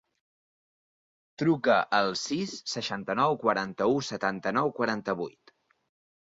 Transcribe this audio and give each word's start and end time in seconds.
Truca 1.41 1.75
al 1.97 2.09
sis, 2.21 2.55
seixanta-nou, 2.71 3.37
quaranta-u, 3.45 4.01
setanta-nou, 4.09 4.73
quaranta-vuit. 4.81 5.55